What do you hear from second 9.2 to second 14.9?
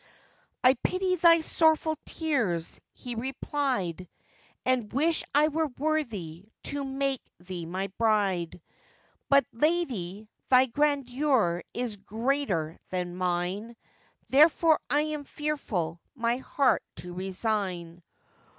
But, lady, thy grandeur is greater than mine, Therefore,